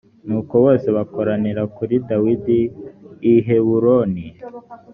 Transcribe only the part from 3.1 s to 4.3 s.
i heburoni.